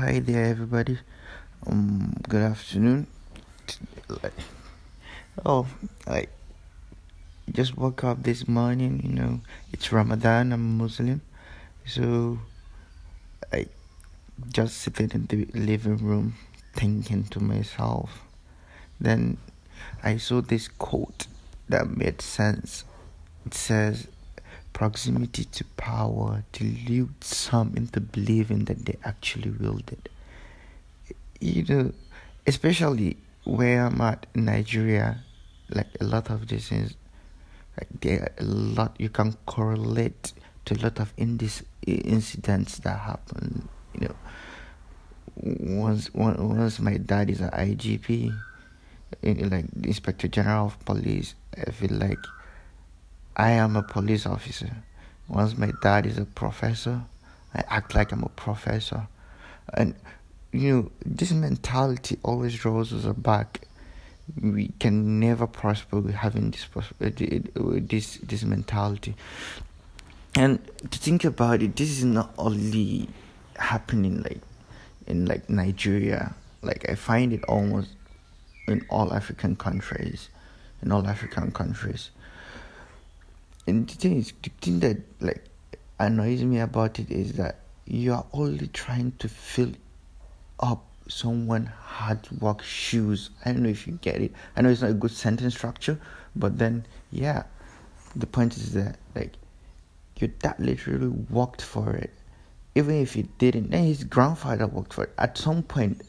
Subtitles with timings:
[0.00, 0.98] Hi there, everybody.
[1.66, 3.06] Um, good afternoon.
[5.44, 5.66] Oh,
[6.06, 6.26] I
[7.52, 9.02] just woke up this morning.
[9.04, 9.40] You know,
[9.74, 10.54] it's Ramadan.
[10.54, 11.20] I'm Muslim,
[11.84, 12.38] so
[13.52, 13.66] I
[14.50, 16.36] just sitting in the living room
[16.72, 18.22] thinking to myself.
[18.98, 19.36] Then
[20.02, 21.26] I saw this quote
[21.68, 22.84] that made sense.
[23.44, 24.06] It says,
[24.80, 30.08] proximity to power deludes some into believing that they actually wield it.
[31.38, 31.92] You know,
[32.46, 35.18] especially where I'm at in Nigeria,
[35.68, 36.94] like a lot of these things,
[37.76, 40.32] like there are a lot you can correlate
[40.64, 41.12] to a lot of
[41.86, 43.68] incidents that happen.
[43.92, 44.16] You know,
[45.76, 48.34] once once my dad is an IGP,
[49.22, 52.24] like Inspector General of Police, I feel like
[53.36, 54.70] I am a police officer.
[55.28, 57.02] Once my dad is a professor,
[57.54, 59.06] I act like I'm a professor.
[59.74, 59.94] And,
[60.52, 63.68] you know, this mentality always draws us back.
[64.40, 67.10] We can never prosper with having this, uh, uh,
[67.80, 69.14] this, this mentality.
[70.34, 73.08] And to think about it, this is not only
[73.56, 74.40] happening like
[75.06, 76.34] in like Nigeria.
[76.62, 77.90] Like I find it almost
[78.68, 80.28] in all African countries,
[80.82, 82.10] in all African countries
[83.66, 85.44] and the thing is, the thing that like
[85.98, 89.72] annoys me about it is that you are only trying to fill
[90.60, 93.30] up someone hard work shoes.
[93.44, 94.32] I don't know if you get it.
[94.56, 96.00] I know it's not a good sentence structure,
[96.36, 97.44] but then yeah,
[98.16, 99.32] the point is that like
[100.18, 102.12] your dad literally worked for it.
[102.74, 105.12] Even if he didn't, then his grandfather worked for it.
[105.18, 106.02] At some point,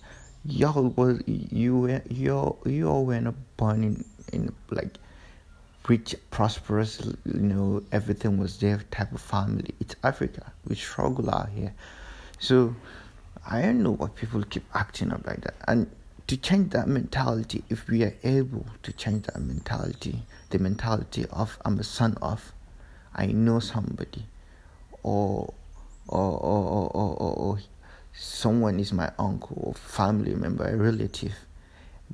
[0.46, 4.98] y'all was you were you you all were not born in, in like
[5.88, 9.74] rich, prosperous, you know, everything was there type of family.
[9.80, 10.52] It's Africa.
[10.68, 11.74] We struggle out here.
[12.40, 12.76] So
[13.50, 15.56] I don't know why people keep acting up like that.
[15.68, 15.90] And
[16.28, 21.58] to change that mentality, if we are able to change that mentality, the mentality of
[21.66, 22.54] I'm a son of,
[23.14, 24.26] I know somebody,
[25.04, 25.54] or
[26.08, 27.60] or or or, or, or,
[28.14, 31.34] someone is my uncle or family member, a relative.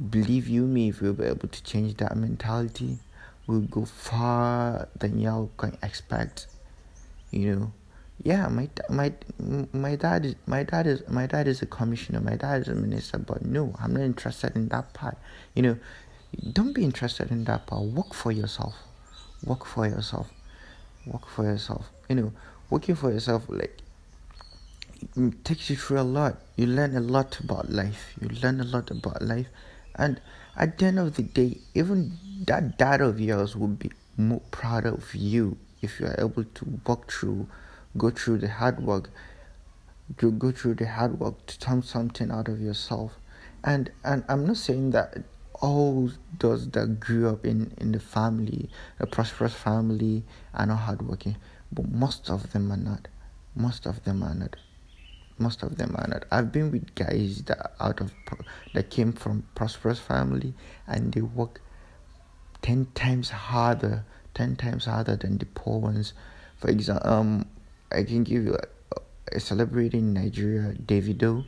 [0.10, 3.00] Believe you me, if we were able to change that mentality,
[3.48, 6.48] will go far than y'all can expect.
[7.32, 7.72] You know,
[8.24, 9.14] yeah, my my
[9.74, 12.20] my dad is my dad is my dad is a commissioner.
[12.20, 15.18] My dad is a minister, but no, I'm not interested in that part.
[15.56, 15.78] You know,
[16.54, 17.84] don't be interested in that part.
[17.84, 18.76] Work for yourself.
[19.44, 20.30] Work for yourself.
[21.06, 21.90] Work for yourself.
[22.10, 22.34] You know,
[22.70, 23.82] working for yourself like
[25.44, 26.38] takes you through a lot.
[26.56, 28.14] You learn a lot about life.
[28.20, 29.48] You learn a lot about life,
[29.98, 30.22] and
[30.56, 34.86] at the end of the day, even that dad of yours will be more proud
[34.86, 37.48] of you if you are able to walk through,
[37.98, 39.10] go through the hard work,
[40.18, 43.14] to go through the hard work to turn something out of yourself.
[43.64, 45.24] And and I'm not saying that
[45.62, 48.70] all those that grew up in, in the family,
[49.00, 51.38] a prosperous family, are not hardworking,
[51.72, 53.08] but most of them are not.
[53.56, 54.56] Most of them are not
[55.40, 56.26] most of them are not.
[56.32, 58.12] I've been with guys that out of
[58.74, 60.54] that came from prosperous family
[60.88, 61.62] and they work
[62.62, 66.14] ten times harder, ten times harder than the poor ones.
[66.58, 67.46] For example, um,
[67.92, 71.46] I can give you a, a celebrity in Nigeria, Davido.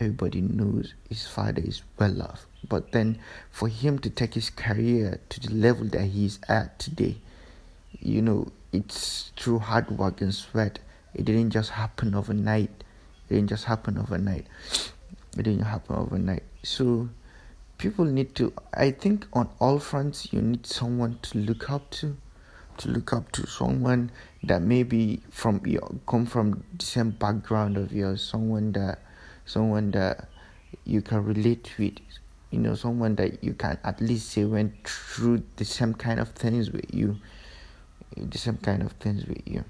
[0.00, 3.18] Everybody knows his father is well off, but then
[3.50, 7.18] for him to take his career to the level that he's at today,
[7.98, 10.78] you know, it's through hard work and sweat.
[11.14, 12.84] It didn't just happen overnight
[13.28, 14.46] it didn't just happen overnight.
[15.36, 16.42] It didn't happen overnight.
[16.62, 17.08] So
[17.76, 22.16] people need to I think on all fronts you need someone to look up to.
[22.78, 24.12] To look up to someone
[24.44, 29.00] that maybe from you come from the same background of yours, someone that
[29.46, 30.28] someone that
[30.84, 31.94] you can relate with
[32.50, 36.30] you know someone that you can at least say went through the same kind of
[36.30, 37.16] things with you
[38.16, 39.64] the same kind of things with you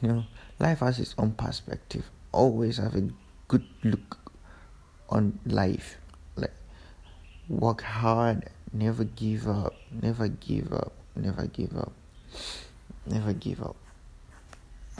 [0.00, 0.24] you know
[0.58, 3.08] life has its own perspective always have a
[3.48, 4.18] good look
[5.08, 5.98] on life.
[6.36, 6.54] Like
[7.48, 11.92] work hard, never give up, never give up, never give up,
[13.06, 13.76] never give up.